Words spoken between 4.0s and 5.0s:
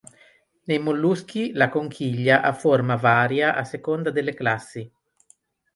delle Classi.